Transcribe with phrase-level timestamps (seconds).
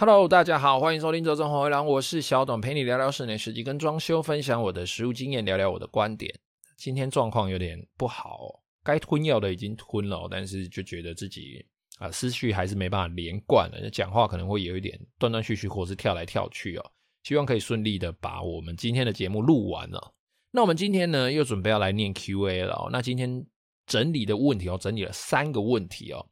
[0.00, 6.32] Hello，大家好，欢迎收听《周中红回廊》，我是小董，陪你聊聊室内设计跟装修，分享我的实务经验，聊聊我的观点。
[6.76, 11.66] 今天状况有点不好，该吞药的已经吞了，但是就觉得自己
[11.98, 16.92] 啊思绪还是没办法连贯了，讲话可能会有一点断断续续，或是跳来跳去哦。
[17.24, 20.14] 希望可以顺利的把我们今天的节目录完了。
[20.52, 22.88] 那我们今天呢，又准备要来念 Q&A 了哦。
[22.92, 23.44] 那今天
[23.84, 26.24] 整理的问题哦，整理了三个问题哦。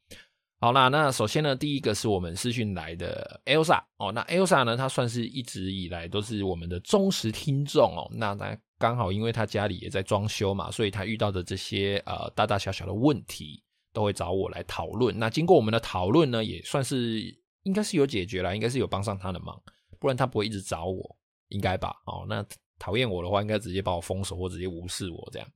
[0.59, 8.11] 好啦，那首先呢，第一个是我们私讯来的 Elsa 哦，那 Elsa 呢，她算是一直以来都是我们的忠实听众哦。
[8.11, 15.17] 那她刚好因为她家里也在装修嘛，所以她遇到的这些呃大大小小的问题，都会找我来讨论。
[15.19, 17.21] 那经过我们的讨论呢，也算是
[17.65, 19.55] 应该是有解决啦，应该是有帮上她的忙，
[20.01, 21.17] 不然她不会一直找我，
[21.49, 21.95] 应该吧？
[22.07, 22.43] 哦，那
[22.79, 25.47] 讨厌我的话，应该直接把我封锁或直接无视我这样。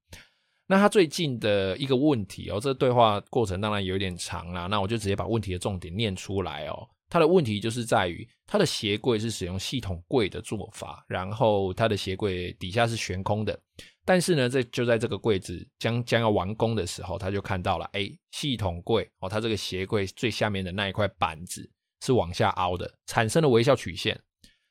[0.70, 6.88] 那他最近的一个问题哦，这对话过程当然有点长啦，那我就直接把问题的重点念出来哦。
[7.08, 13.60] 他的问题就是在于他的鞋柜是使用系统柜的做法，然后他的鞋柜底下是悬空的，
[14.04, 21.68] 但是呢，这就在这个柜子将将要完工的时候，他就看到了，哎，系统柜哦，他这个鞋柜最下面的那一块板子
[22.00, 24.16] 是往下凹的，产生了微笑曲线，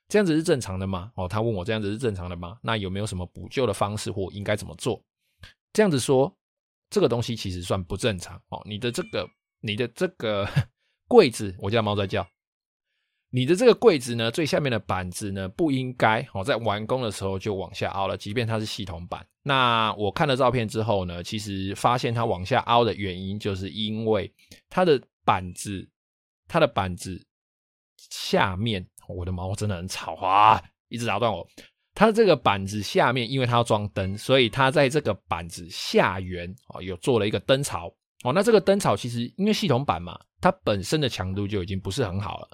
[0.07, 1.11] 这样子是正常的吗？
[1.15, 2.57] 哦，他问我这样子是正常的吗？
[2.63, 5.03] 那有没有什么补救的方式或应该怎么做？
[5.79, 6.37] 这样子说，
[6.89, 8.61] 这个东西其实算不正常哦。
[8.65, 9.25] 你的这个，
[9.61, 10.45] 你的这个
[11.07, 12.27] 柜子，我家猫在叫。
[13.29, 18.17] 你的这个柜子呢，最下面的板子呢，不应该哦，在完工的时候就往下凹了。
[18.17, 24.29] 即便它是系统板，那我看了照片之后呢，其实发现它往下凹的原因，就是因为
[24.69, 25.89] 它的板子，
[26.49, 27.25] 它的板子
[27.95, 31.47] 下面，我的猫真的很吵啊，一直打断我。
[31.99, 38.31] 它这个板子下面，因为它要装灯，所以它在这个板子下缘哦，有做了一个灯槽哦。
[38.31, 42.47] 那这个灯槽其实因为系统板嘛，它本身的强度就已经不是很好了，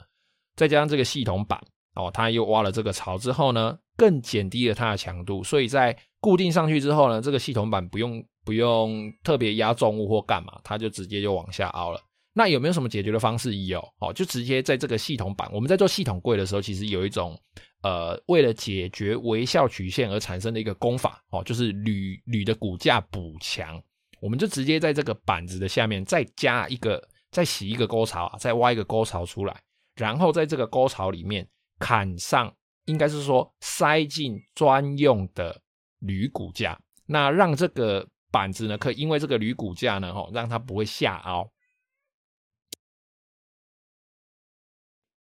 [0.56, 12.02] 再加上这个系统板哦，它又挖了这个槽之后呢，更减低了它的强度，所以在固定上去之后呢，这个系统板不用不用特别压重物或干嘛，它就直接就往下凹了。
[12.34, 13.56] 那有没有什么解决的方式？
[13.56, 17.40] 有哦，就直接在这个系统板，我们在做系统柜的时候，其实有一种。
[17.86, 23.80] 呃，为了解决微笑曲线而产生的一个工法哦，就是铝铝的骨架补强，
[24.20, 29.62] 我们就直接在这个板子的下面再加一个，再洗一个沟槽啊，再挖一个沟槽出来，
[29.98, 31.48] 然后在这个沟槽里面
[31.78, 32.52] 砍上，
[32.86, 35.62] 应该是说塞进专用的
[36.00, 41.48] 铝骨架，那让这个板子呢，可以因为这个铝骨架呢，哦，让它不会下凹。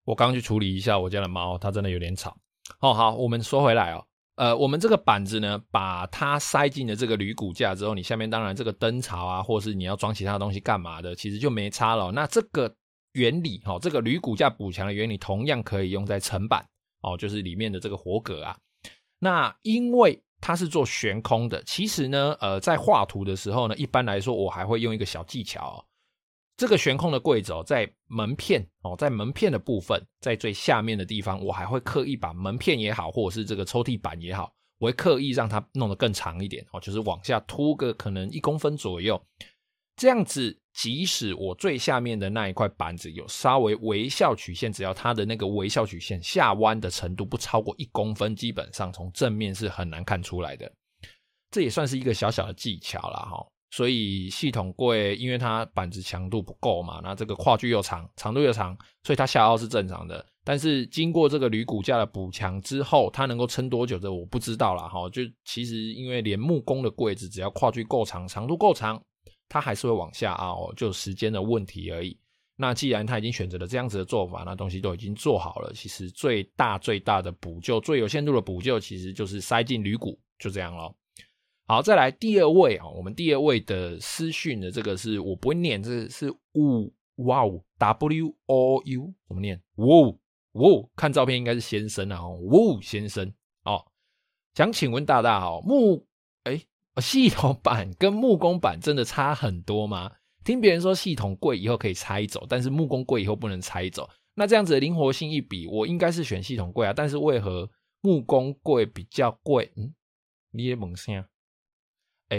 [0.03, 2.35] 我刚去处理一下我家的猫，它真的有点吵。
[2.79, 4.05] 哦，好，我们说回来哦，
[4.35, 12.11] 呃，我们这个板子呢，把它塞进了这个铝骨架之后，你下面当然这个灯槽啊，或是你要装其他东西干嘛的，其实就没差了。
[12.11, 12.75] 那这个
[13.13, 16.67] 原理，哈，这个铝骨架补墙的原理，同样可以用在层板，
[17.01, 18.57] 哦，就是里面的这个活格啊。
[19.19, 25.85] 那因为它是做悬空的，其实呢，呃，在画图的时候呢，一般来说我还会用一个小技巧哦。
[26.57, 39.21] 这个悬空的柜子哦，在门片哦，在门片的部分，在最下面的地方，我还会刻意把门片也好，或者是这个抽屉板也好，我会刻意让它弄得更长一点哦，就是往下凸个可能一公分左右。
[39.97, 50.69] 这样子，即使我最下面的那一块板子有稍微微笑曲线，只要它的那个微笑曲线下弯的程度不超过一公分，基本上从正面是很难看出来的。
[51.51, 53.45] 这也算是一个小小的技巧啦哈。
[53.71, 60.25] 所以系统柜，因为它板子强度不够嘛，那这个跨距又长，长度又长，所以它下凹是正常的。
[60.43, 63.97] 但是经过这个铝骨架的补强之后，它能够撑多久？
[63.97, 64.87] 这我不知道啦。
[64.87, 65.09] 哈。
[65.09, 69.01] 就其实因为连木工的柜子，只要跨距够长，长度够长，
[69.49, 72.17] 它还是会往下凹，就时间的问题而已。
[72.57, 80.95] 那既然他已经选择了这样子的做法，那东西都已经做好了，其实最大最大的补救，最有限度的补救，其实就是塞进铝骨，就这样咯。
[81.67, 86.93] 好，再来第二位啊，我们第二位的私讯的这个是我不会念，这是是呜
[87.25, 89.59] 哇哦 W O U 怎么念？
[89.77, 90.19] 呜
[90.53, 93.84] 呜，看照片应该是先生啊，呜先生哦，
[94.53, 96.05] 想请问大大哦，木
[96.43, 96.61] 哎
[97.01, 100.11] 系统板跟木工板真的差很多吗？
[100.43, 107.67] 听别人说系统贵以后可以拆走，但是木工贵以后不能拆走，那这样子的灵活性一比，我应该是选系统贵啊，但是为何
[108.01, 109.72] 木工贵比较贵？
[109.75, 109.95] 嗯，
[110.51, 111.25] 你也猛声。
[112.29, 112.37] 哎，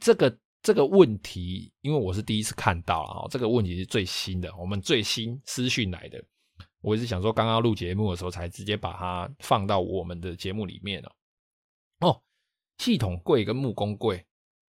[0.00, 6.22] 这个这个问题，因为我是第一次看到了哈，这个问题是最新的，我们最新私讯来的。
[6.80, 11.12] 我也是想说，刚刚录节目的时候才直接把它放到我们的节目里面了。
[12.00, 12.22] 哦，
[12.78, 14.24] 系统柜跟木工柜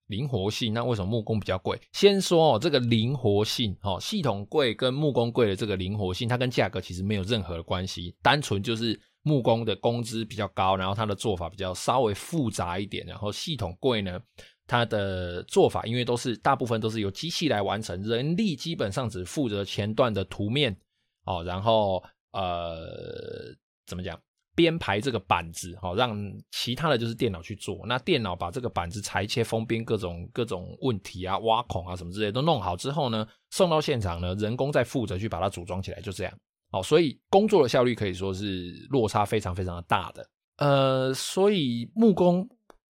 [0.07, 1.79] 灵活性，那为什么木工比较贵？
[1.93, 14.21] 先说哦，这个灵活性哦，系统柜跟木工柜的这个灵活性，它跟价格其实没有任何的关系，单纯就是木工的工资比较高，然后它的做法比较稍微复杂一点，然后系统柜呢，
[14.69, 20.77] 它的做法因为都是大部分都是由机器来完成，人力基本上只负责前段的图面
[21.25, 22.01] 哦，然后
[22.31, 23.53] 呃，
[23.85, 24.17] 怎么讲？
[24.55, 26.17] 编排这个板子，好，让
[26.51, 27.85] 其他的就是电脑去做。
[27.87, 36.33] 那电脑把这个板子裁切、封边各种各种问题啊、挖孔啊什么之类都弄好之后呢，送到现场呢，人工再负责去把它组装起来，就这样。
[36.77, 40.29] 好，所以工作的效率可以说是落差非常非常的大的。
[40.59, 42.47] 呃，所以木工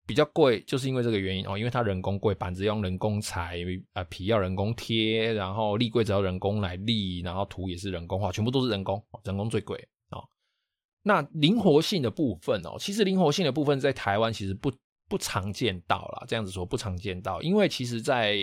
[0.07, 3.59] 比较贵，就是因为这个原因哦，因为它人工贵，板子用人工裁，
[3.91, 9.77] 呃，皮要人工贴，然后立柜只要人工来立，然后图也是人工画，全部都是人工，人工最贵
[10.12, 10.24] 哦。
[11.01, 14.71] 那灵活性的部分哦，其实灵活性的部分在台湾其实不
[15.13, 18.36] 不常见到啦，这样子说不常见到，因为其实在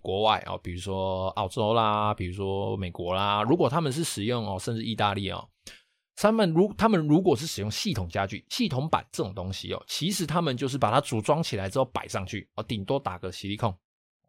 [0.00, 5.46] 国外哦，比如说澳洲啦，比如说美国啦，如果他们是使用哦，甚至意大利哦，
[6.16, 13.76] 他们如他们如果是使用系统家具、系统板这种东西哦，其实他们就是把它组装起来之后摆上去哦，顶多打个矽利康，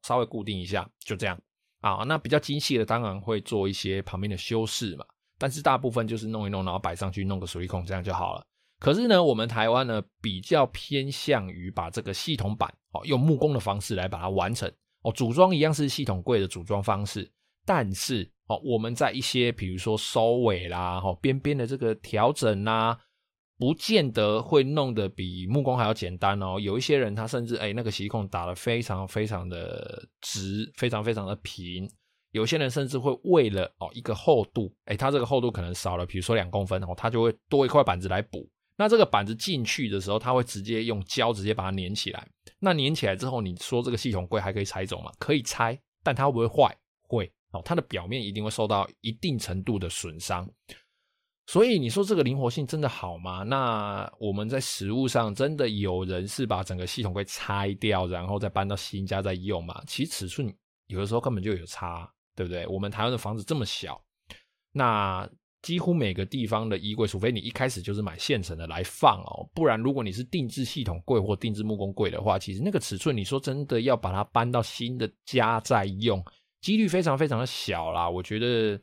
[0.01, 1.39] 稍微固定一下，就这样
[1.79, 2.03] 啊。
[2.05, 5.05] 那比较精细的当然会做一些旁边的修饰嘛。
[5.37, 8.45] 但是大部分就是弄一弄，然后摆上去，弄个矽利康，这样就好了。
[8.79, 17.31] 可是呢，我们台湾呢比较偏向于把这个系统板哦，用木工的方式来把它完成哦，组装一样是系统柜的组装方式，
[17.65, 22.99] 但是哦，我们在一些比如说收尾啦、哈边边的这个调整啦，
[23.57, 26.59] 不见得会弄得比木工还要简单哦。
[26.59, 31.89] 有一些人他甚至哎那个矽利康打得非常非常的直，非常非常的平。
[32.31, 38.45] 有些人甚至会为了哦一个厚度，诶，它这个厚度可能少了，比如说两公分哦，他就会多一块板子来补。
[38.77, 42.27] 那这个板子进去的时候，他会直接用胶直接把它粘起来。
[42.59, 45.11] 那粘起来之后，你说这个系统柜还可以拆走吗？
[45.19, 46.75] 可以拆，但它会不会坏？
[47.07, 50.49] 会哦，它的表面一定会受到一定程度的损伤。
[51.47, 53.43] 所以你说这个灵活性真的好吗？
[53.43, 59.81] 那我们在实物上真的有人是把整个系统柜拆掉，然后再搬到新家再用吗？
[59.87, 60.53] 其实尺寸
[60.87, 62.11] 有的时候根本就有差。
[62.37, 62.67] 对不对？
[62.67, 64.03] 我们台湾的房子这么小，
[64.73, 65.25] 那
[65.65, 76.23] 几乎每个地方的衣柜，除非你一开始就是买现成的来放哦，不然如果你是定制系统柜或定制木工柜的话，其实那个尺寸，你说真的要把它搬到新的家再用，
[76.61, 78.07] 几率非常非常的小啦。
[78.07, 78.79] 我觉得，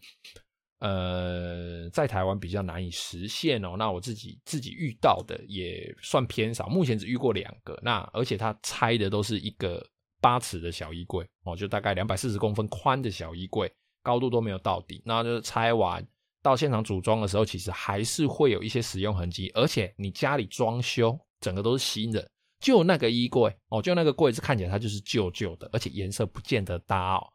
[0.80, 3.76] 呃，在台湾比较难以实现哦。
[3.78, 7.78] 那我自己自己遇到的也算偏少，目前只遇过两个。
[7.80, 9.80] 那而且它拆的都是一个。
[10.22, 13.68] 八尺的小衣柜哦，就大概两百四十公分宽的小衣柜，
[14.04, 15.02] 高度都没有到底。
[15.04, 16.00] 那就是拆完
[16.42, 19.50] 到现场组装的时候，其实还是会有一些使用痕迹。
[19.54, 22.28] 而且你家里装修整个都是新的，
[22.60, 27.32] 就那个衣柜哦，就那个柜子看起来它就是旧旧的，而且颜色不见得搭哦。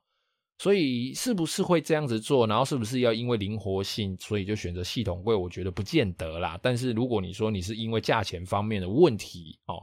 [0.59, 2.45] 所以是不是会这样子做？
[2.45, 5.33] 然后是不是要因为灵活性，所以就选择系统柜？
[5.33, 6.59] 我觉得不见得啦。
[6.61, 9.81] 但是如果你说你是因为价钱方面的问题哦。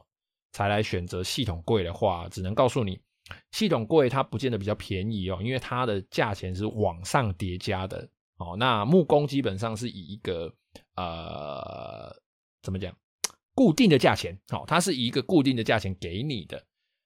[0.57, 2.97] 才来选择系统柜的话，只能告诉你，
[3.51, 8.57] 系统柜它不见得比较便宜哦，因为它的价钱是往上叠加的哦。
[8.59, 10.53] 那木工基本上是以一个
[10.97, 12.15] 呃
[12.63, 12.95] 怎么讲
[13.55, 16.65] 固定的价钱哦，它是以一个固定的价钱给你的。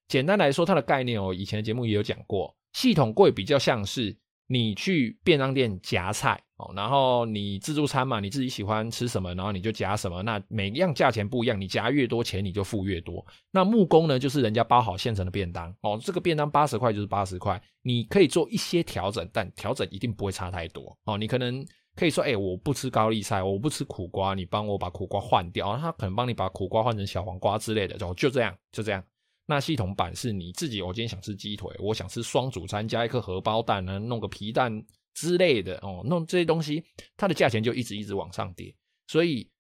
[0.08, 4.16] 简单来说，它的概念哦，以前的节目也有讲过，系统柜比较像是
[4.48, 6.42] 你去便当店夹菜。
[6.58, 10.20] 哦，然后你自助餐嘛，你自己喜欢吃什么，然后你就夹什么。
[10.24, 13.24] 那每样价钱不一样，你夹越多钱你就付越多。
[13.52, 15.72] 那木工呢，就是人家包好现成的便当。
[15.82, 20.98] 哦，这个便当八十块就是八十块，你可以做一些调整，但调整一定不会差太多。
[21.04, 21.64] 哦，你可能
[21.94, 29.00] 可以说，哎，我不吃高丽菜，我不吃苦瓜，你帮我把苦瓜换掉，他可能帮你把苦瓜换成小黄瓜之类的，就就这样，就这样。
[29.48, 34.84] 那系统版是你自己，我今天想吃鸡腿，我想吃双主餐加一颗荷包蛋呢，弄个皮蛋。
[35.14, 36.84] 之类的哦，弄这些东西，
[37.16, 38.72] 它的价钱就一直一直往上跌。
[39.08, 39.50] 所以，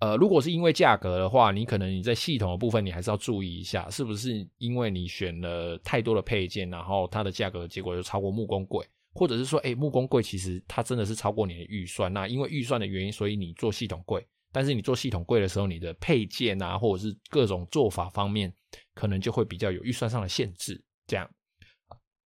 [0.00, 12.12] 呃，如果是因为价格的话，你可能你在系统的部分，你还是要注意一下，是不是因为你选了太多的配件，然后它的价格结果就超过木工柜，或者是说，哎，木工柜其实它真的是超过你的预算。
[12.12, 18.52] 那因为预算的原因，所以你做系统柜，但是你做系统柜的时候，你的配件啊，或者是各种做法方面，
[18.94, 20.82] 可能就会比较有预算上的限制。
[21.06, 21.30] 这样，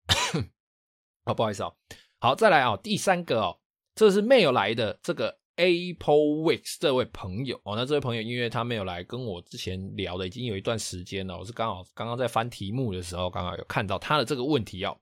[1.24, 1.76] 哦，不好意思哦。
[2.18, 3.58] 好，再来啊、哦，第三个哦，
[3.94, 14.98] 这是没有来的这个 Apple Weeks 这位朋友哦，那这位朋友因为他没有来跟我之前聊的已经有一段时间了，我是刚好刚刚在翻题目的时候，刚好有看到他的这个问题哦，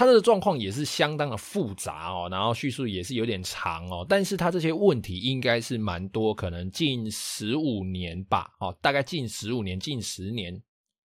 [0.00, 10.58] 他的状况也是相当的复杂哦，然后叙述也是有点长哦，但是他这些问题应该是蛮多，可能近十五年吧，哦，大概近十五年、近十年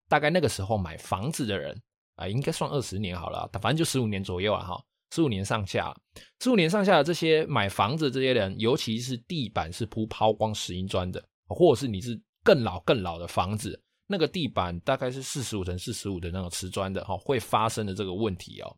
[0.07, 1.75] 大概那个时候买房子的人
[2.17, 5.91] 啊、呃，应该算二十年好了，反正就十五年左右啊，哈，十五年上下，
[6.39, 18.77] 十五年上下的这些买房子这些人，尤其是地板是铺抛光石英砖的，或者是你是更老更老的房子，那个地板大概是四十五乘四十五的那种瓷砖的，哈，会发生的这个问题哦，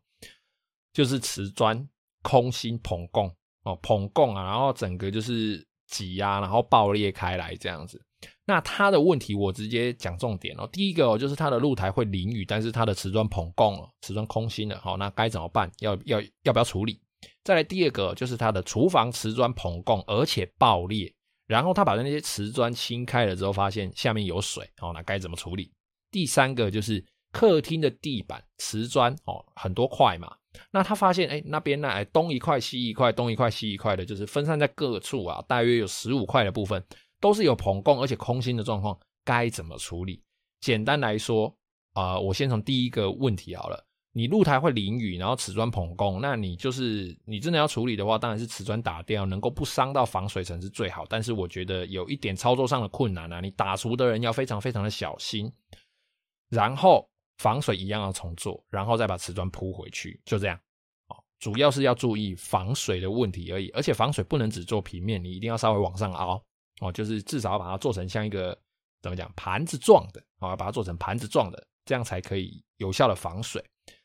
[0.96, 1.86] 就是瓷砖
[2.22, 3.28] 空心膨共
[3.64, 8.02] 哦，膨共啊，然后整个就是挤压，然后爆裂开来这样子。
[8.46, 10.66] 那它的问题，我直接讲重点哦。
[10.72, 14.80] 第一个，就是它的露台会淋雨，但是它的瓷砖膨共了，瓷砖空心了。
[14.80, 15.70] 好，那该怎么办？
[15.80, 16.98] 要要要不要处理？
[17.44, 21.14] 再来第二个，就是它的厨房瓷砖膨共，而且爆裂。
[21.46, 24.66] 然后他把那些瓷砖清开了之后，发现下面有水。
[24.78, 25.70] 好，那该怎么处理？
[26.10, 30.34] 第三个就是客厅的地板瓷砖哦，很多块嘛。
[30.70, 36.82] 那他发现，哎，那边那哎东一块西一块，东一块西一块的，就是分散在各处啊，大约有十五块的部分。
[37.18, 40.22] 都是有膨共而且空心的状况，该怎么处理？
[40.60, 41.52] 简单来说，
[41.94, 43.86] 啊、我先从第一个问题好了。
[44.12, 51.06] 你露台会淋雨，然后瓷砖膨共，那你就是你真的要处理的话，当然是瓷砖打掉，能够不伤到防水层是最好。
[51.08, 55.50] 但是我觉得有一点操作上的困难啊，你打除的人要非常非常的小心。
[56.50, 57.08] 然后
[57.38, 60.58] 防水一样要重做，然后再把瓷砖铺回去，就这样。
[61.08, 66.42] 哦，主要是要注意防水的问题而已，而且防水不能只做平面，你一定要稍微往上凹。
[66.80, 68.58] 哦，就是至少要把它做成像一个
[69.00, 73.64] 怎么讲盘子状的，哦，把它做成盘子状的，这样才可以有效的防水。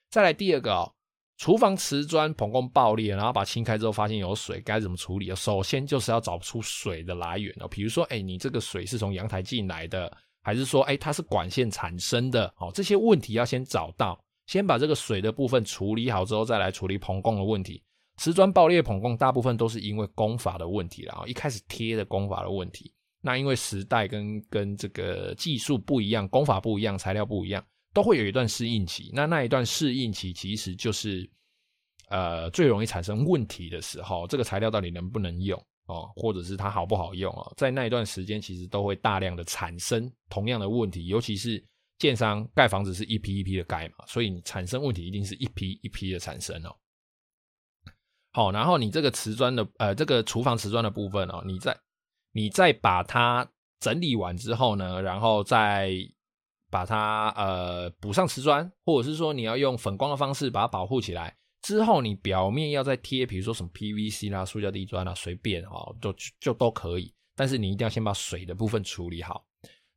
[0.09, 0.93] 再来第二个哦，
[1.37, 5.35] 厨房瓷砖膨共爆裂，然后把清开之后发现有水，该怎么处理？
[5.35, 10.09] 首先就是要找出水的来源哦，比如说，哎，你这个水是从阳台进来的，
[10.41, 12.53] 还是说，哎，它是管线产生的？
[12.57, 17.81] 哦，这些问题要先找到，先把这个水的部分处理好之后，再来处理膨共的问题。
[18.17, 22.93] 瓷砖爆裂膨共大部分都是因为工法的问题，然后一开始贴的工法的问题。
[23.21, 29.11] 那因为时代跟跟这个技术不一样，工法不一样，材料不一样，都会有一段适应期。
[29.13, 31.27] 那那一段适应期其实就是
[32.09, 35.59] 呃最容易产生问题的时候，这个材料到底能不能用
[35.91, 41.63] 哦，或者是它好不好用哦，在那一段时间其实都会大量的产生同样的问题，尤其是
[41.99, 46.75] 建商盖房子是一批一批的盖嘛，所以你产生问题一定是一批一批的产生哦。
[48.31, 51.77] 好，然后你这个瓷砖的，呃，这个厨房瓷砖的部分哦，你再
[52.31, 53.45] 你再把它
[53.79, 55.91] 整理完之后呢，然后再
[56.69, 61.35] 把它呃补上瓷砖，或者是说你要用粉光的方式把它保护起来。
[61.61, 67.13] 之后你表面要再贴，比如说什么 PVC 啦、塑胶地砖啦，随便哈，就就都可以。
[67.35, 69.45] 但是你一定要先把水的部分处理好。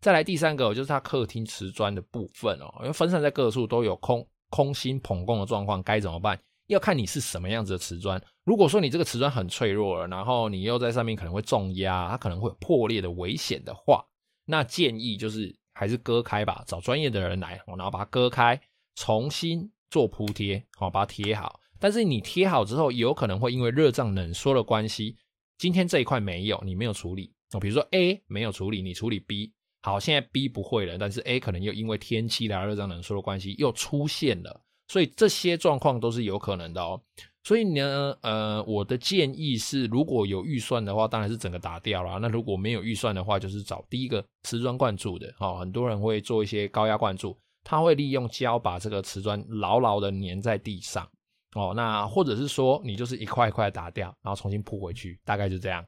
[0.00, 6.38] 再来第三个就是它客厅瓷砖的部分哦，因为分散在各处都有空空心膨共的状况，该怎么办？
[6.66, 8.22] 要看你是什么样子的瓷砖。
[8.44, 14.04] 如果说你这个瓷砖很脆弱了，然后你又在上面可能会重压，它可能会有破裂的危险的话，
[14.44, 18.60] 那建议就是还是割开吧，找专业的人来，然后把它割开，
[18.94, 21.60] 重新做铺贴，好，把它贴好。
[21.78, 25.16] 但是你贴好之后，有可能会因为热胀冷缩的关系，
[25.58, 27.32] 今天这一块没有，你没有处理。
[27.60, 34.60] 比如说 A 没有处理，你处理 B，好，现在 B 不会了，但是 A 可能又因为天气啦、热胀冷缩的关系又出现了。
[34.88, 37.00] 所以这些状况都是有可能的哦。
[37.42, 42.18] 所以呢，呃，我的建议是，如果有预算的话，当然是整个打掉了。
[42.18, 45.56] 那如果没有预算的话，就是找第一个瓷砖灌注的哦。
[45.60, 51.10] 很多人会做一些高压灌注，他会利用胶把这个瓷砖牢牢的粘在地上
[51.54, 51.72] 哦。
[51.74, 55.84] 那或者是说，你就是一块一块打掉，然后重新铺回去，大概就这样。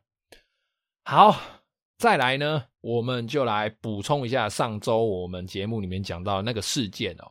[1.04, 1.38] 好，
[1.98, 7.30] 再来呢，我们就来补充一下上周我们节目里面讲到那个事件哦。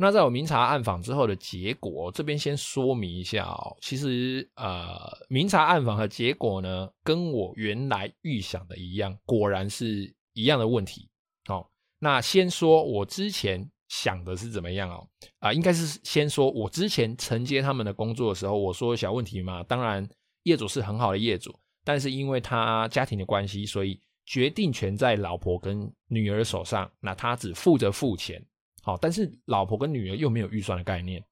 [0.00, 3.76] 那在我明察暗访之后的结果，这边先说明一下哦。
[3.80, 4.96] 其实，呃，
[5.28, 11.08] 明察暗访的结果呢，跟我原来预想的一样，果然是一样的问题。
[11.48, 11.66] 哦，
[11.98, 15.08] 那先说我之前想的是怎么样哦？
[15.38, 19.62] 啊、呃，应该是先说我之前承接他们的工作的时候，我说小问题嘛。
[19.64, 20.08] 当然，
[20.42, 28.44] 业主是很好的业主，但是因为他家庭的关系，所以决定权在老婆跟女儿手上，那他只负责付钱。
[28.82, 31.22] 好，但是老婆跟女儿又没有预算的概念，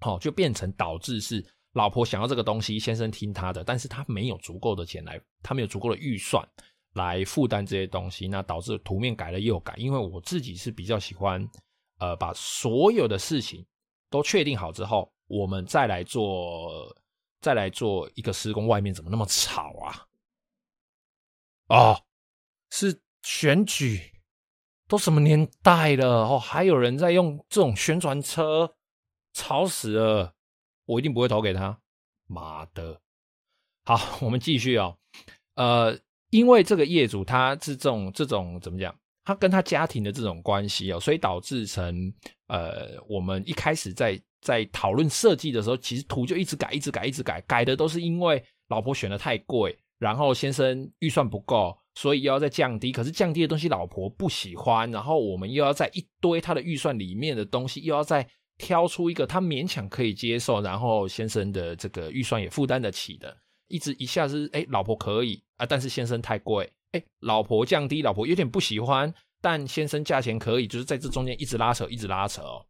[0.00, 6.46] 好，就变成导致是老婆想要这个东西，先生听他的，但是他没有足够的钱来，他没有足够的预算
[6.94, 9.74] 来负担这些东西，那导致图面改了又改。
[9.76, 11.48] 因为我自己是比较喜欢，
[11.98, 13.64] 呃，把所有的事情
[14.10, 16.94] 都确定好之后，我们再来做，
[17.40, 18.66] 再来做一个施工。
[18.66, 20.06] 外面怎么那么吵啊？
[21.68, 22.04] 哦，
[22.70, 24.10] 是选举。
[24.88, 28.76] 都什么年代了哦，还有人在用这种宣传车，
[29.32, 30.34] 吵死了！
[30.84, 31.80] 我一定不会投给他。
[32.26, 33.00] 妈的！
[33.86, 34.98] 好，我们继续哦。
[35.54, 35.98] 呃，
[36.32, 38.94] 因为这个业主他是这种这种怎么讲？
[39.22, 42.12] 他跟他家庭的这种关系哦，所以导致成
[42.48, 52.90] 呃，我们一开始在在讨论设计的时候，其实图就一直改，一直改，一直改，改的都是因为老婆选的太贵，然后先生预算不够，所以又要再降低。
[52.92, 63.36] 可是降低的东西老婆不喜欢，然后我们又要在一堆他的预算里面的东西，又要再挑出一个他勉强可以接受，然后先生的这个预算也负担得起的。
[63.68, 66.72] 一直一下子，哎，老婆可以啊，但是先生太贵。
[66.92, 72.66] 哎，老婆降低，老婆有点不喜欢，但先生价钱可以，就是在这中间一直拉扯，一直拉扯哦。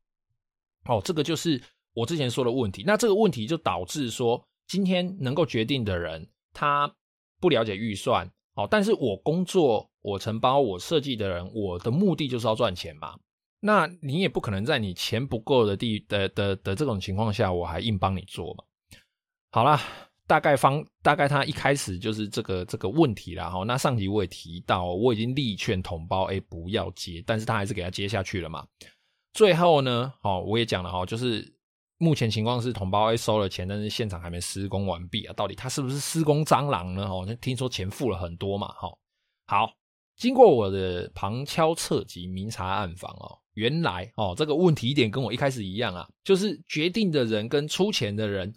[0.85, 1.61] 哦，这个就是
[1.93, 2.85] 我之前说的问题。
[2.87, 6.95] 那这个问题就导致说，今天能够决定的人他
[7.41, 8.69] 不了解预算哦。
[8.71, 13.19] 但是我工作，我承包，我设计的人，我的目的就是要赚钱嘛。
[13.59, 18.63] 那你也不可能在你钱不够的地的的的，的这种情况下，我还硬帮你做嘛。
[19.51, 19.81] 好啦。
[20.33, 28.67] 大概方大概他一开始就是这个这个问题啦哈，那上集我也提到，我已经力劝同胞哎不要接，但是他还是给他接下去了嘛。
[29.35, 31.47] 最后呢，哦我也讲了哈，就是
[31.99, 37.05] 目前情况是同胞哎收了钱，但是现场还没施工完毕啊，到底他是不是施工蟑螂呢？
[37.05, 38.89] 哦，听说钱付了很多嘛，哈。
[39.47, 39.71] 好，
[40.17, 48.51] 经过我的旁敲侧击、明察暗访哦，原来哦这个问题点跟我一开始一样啊，就是决定的人跟出钱的人。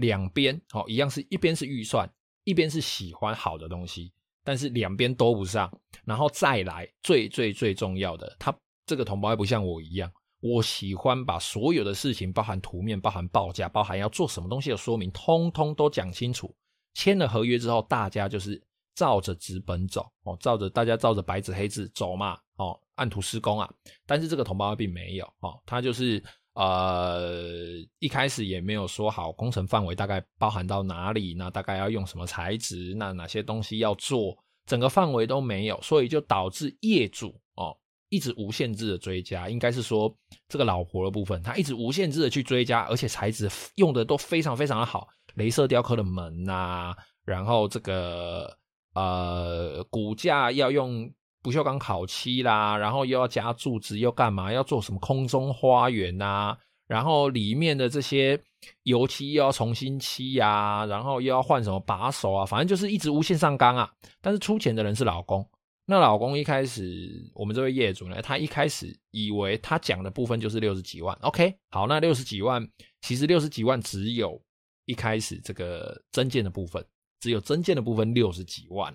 [0.00, 2.10] 两边哦，一样是一边是预算，
[2.44, 5.70] 一边是喜欢好的东西，但是两边都不上，
[6.04, 8.54] 然后再来最最最重要的，他
[8.84, 16.54] 这个同胞还不像我一样，我喜欢把所有的事情，包含图面、包含报价、包含要做什么东西的说明，通通都讲清楚。
[16.94, 18.60] 签了合约之后，大家就是
[18.94, 23.70] 照着纸本走哦，照着大家照着白纸黑字走嘛哦，按图施工啊。
[24.06, 26.22] 但是这个同胞并没有哦，他就是。
[26.60, 27.58] 呃，
[28.00, 34.36] 一开始也没有说好工程范围大概包含到哪里，那大概要用什么材质，那哪些东西要做，
[34.66, 37.74] 整个范围都没有，所以就导致业主哦
[38.10, 40.14] 一直无限制的追加，应该是说
[40.48, 48.54] 这个老婆的部分，他一直无限制的去追加，而且材质用的都非常非常的好，镭射雕刻的门呐、然后这个
[48.92, 51.10] 呃骨架要用。
[51.42, 54.52] 不锈钢烤漆啦，然后又要加柱子，又干嘛？
[54.52, 56.58] 要做什么空中花园呐、啊？
[56.86, 58.38] 然后里面的这些
[58.82, 62.44] 油漆又要重新漆呀、啊，然后又要换什么把手啊？
[62.44, 63.90] 反正就是一直无限上纲啊。
[64.20, 65.48] 但是出钱的人是老公，
[65.86, 71.16] 那老公一开始我们这位业主呢，他一开始以为他讲的部分就是六十几万。
[71.22, 72.68] OK，好，那六十几万
[73.02, 74.40] 其实六十几万只有
[74.86, 76.84] 一开始这个增建的部分，
[77.20, 78.92] 只有增建的部分六十几万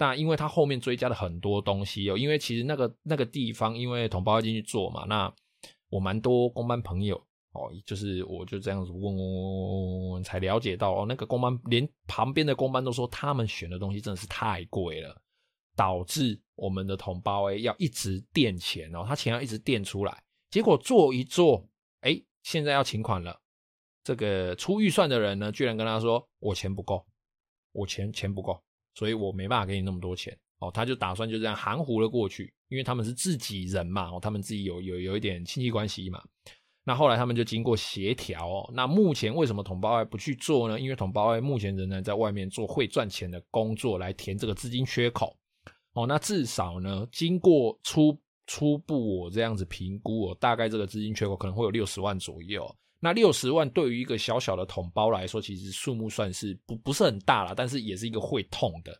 [0.00, 5.30] 那因为他后面追加了很多东西哦，因为其实那个那个地方，因为同胞要进去做嘛，那
[5.90, 7.16] 我蛮多工班朋友
[7.52, 15.14] 哦，就是我就这样子问问问问问，才了解到哦，那个工班连旁边的工班都说他们选的东西真的是太贵了，
[15.76, 21.62] 导致我们的同胞哎要一直垫钱哦，他钱要一直垫出来，结果做一做，
[22.00, 23.38] 哎，现在要请款了，
[24.02, 27.04] 这个出预算的人呢，居然跟他说我钱不够，
[27.72, 28.58] 我钱钱不够。
[28.94, 36.22] 所以我没办法给你那么多钱哦，他就打算就这样含糊了过去，因为他们是自己人嘛，哦，他们自己有有有一点亲戚关系嘛。
[36.82, 40.80] 那后来他们就经过协调哦，那目前为什么统包外不去做呢？
[40.80, 45.36] 因为统包外目前仍然在外面做会赚钱的工作来填这个资金缺口
[45.92, 46.06] 哦。
[46.06, 52.74] 那至少呢，经过初初步我这样子评估，我大概这个资金缺口可能会有六十万左右。
[53.00, 58.94] 那六十万对于一个小小的桶包来说，其实数目算是不不是很大了，但是也是一个会痛的。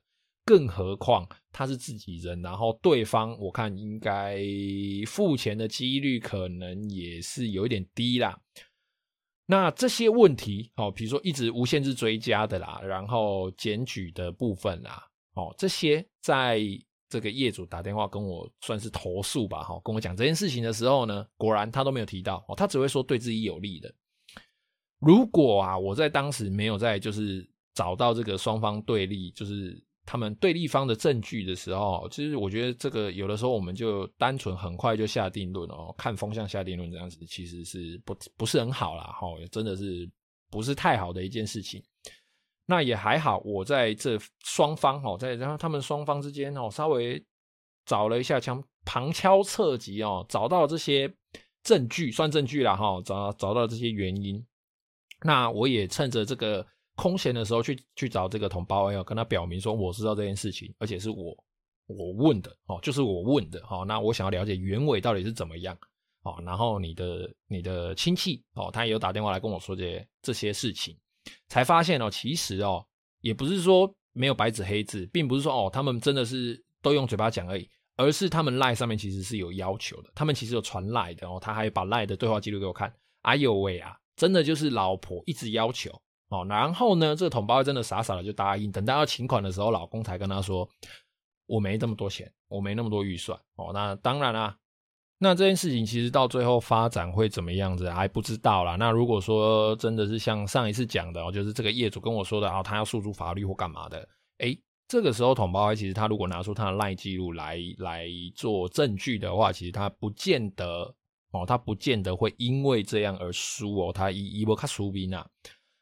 [0.46, 4.42] 更何况他是自己人，然后对方我看应该
[5.06, 8.36] 付钱的几率可能也是有一点低啦。
[9.46, 16.60] 那这些问题，哦，比如说一直无限制追加的啦，然后检举的部分啦，哦，这些在。
[17.11, 23.92] 这个业主打电话跟我算是投诉吧，哈，跟我讲这件事情的时候呢，果然他都没有提到，哦，他只会说对自己有利的。
[25.01, 27.44] 如果啊，我在当时没有在就是
[27.75, 40.09] 找到这个双方对立，就是他们对立方的证据的时候，其实我觉得这个有的时候我们就单纯很快就下定论哦，看风向下定论这样子，其实是不不是很好啦，哈，真的是
[40.49, 41.83] 不是太好的一件事情。
[42.70, 47.20] 那也还好，我在这双方哦，在然后他们双方之间哦，稍微
[47.85, 51.12] 找了一下，枪旁敲侧击哦，找到这些
[51.64, 54.40] 证据，算证据了哈，找找到这些原因。
[55.24, 61.37] 那我也趁着这个空闲的时候去去找这个同胞，要跟他表明说我知道这件事情，而且是我
[61.87, 63.85] 我问的哦，就是我问的哦。
[63.85, 65.76] 那我想要了解原委到底是怎么样
[66.22, 66.40] 哦。
[66.46, 70.96] 然后你的你的亲戚哦，他也有打电话来跟我说这这些事情。
[71.49, 72.87] 才发现哦，其实哦，
[73.21, 82.93] 也不是说没有白纸黑字，并不是说哦，他们真的是都用嘴巴讲而已，而是他们赖上面其实是有要求的，他们其实有传赖的哦，他还把赖的对话记录给我看。
[83.23, 85.90] 哎呦喂啊，真的就是老婆一直要求
[86.29, 90.69] 哦，然后呢，这个统包真的傻傻的就答应，等到要请款的时候，老公才跟他说，
[91.47, 93.73] 我没这么多钱，我没那么多预算哦。
[93.75, 94.57] 那当然啦，
[95.22, 98.76] 那这件事情其实到最后发展会怎么样子还不知道啦。
[98.76, 110.92] 那如果说真的是像上一次讲的哦，就是这个业主跟我说的啊，他要诉诸法律或干嘛的，诶这个时候，统包其实他如果拿出他的赖记录来来做证据的话，其实他不见得
[111.33, 115.28] 哦，他不见得会因为这样而输哦，他一一波卡输兵啊。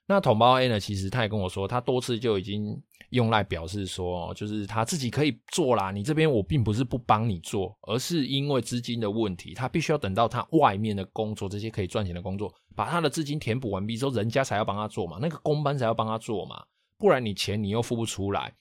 [0.08, 16.62] 那统包 A 呢，其实他也跟我说，他多次就已经用来表示说，就是他自己可以做啦，你这边我并不是不帮你做，而是因为资金的问题，他必须要等到他外面的工作，这些可以赚钱的工作，把他的资金填补完毕之后，人家才要帮他做嘛，那个工班才要帮他做嘛，
[16.98, 18.52] 不然你钱你又付不出来。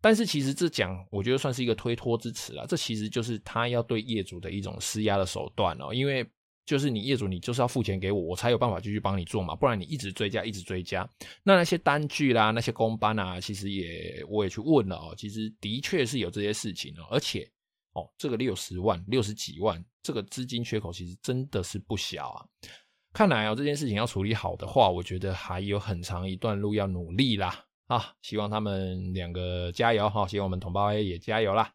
[0.00, 2.64] 但是其实这讲，我觉得算是一个推脱之词啊。
[2.68, 5.92] 这其实就是他要对业主的一种施压的手段哦。
[5.92, 6.24] 因为
[6.66, 9.54] 就是你业主，你就是要付钱给我，我才有办法继续帮你做嘛。
[9.54, 11.08] 不然你一直追加，一直追加，
[11.44, 15.14] 那那些单据啦，那些工班啊，其实也我也去问了哦。
[15.16, 17.06] 其实的确是有这些事情哦。
[17.10, 17.48] 而且
[17.92, 22.44] 哦，这个六十万、六十几万，这个资金缺口其实真的是不小啊。
[23.14, 27.64] 看来哦，这件事情要处理好的话，我觉得还有很长一段路要努力啦。
[27.86, 30.26] 啊，希望他们两个加油哈！
[30.26, 31.72] 希望我们同胞也加油啦。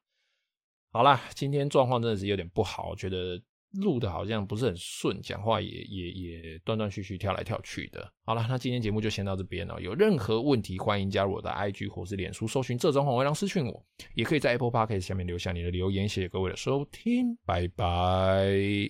[0.91, 3.41] 好啦，今天状况真的是有点不好，觉得
[3.74, 8.12] 录的好像不是很顺，讲话也也也断断续续跳来跳去的。
[8.24, 9.80] 好了，那今天节目就先到这边了。
[9.82, 16.08] 有任何问题，欢迎加入我的 IG 或是脸书，搜寻这装潢微让私讯我，也可以在 Apple Podcast 下面留下你的留言。
[16.08, 18.90] 谢谢各位的收听，拜拜。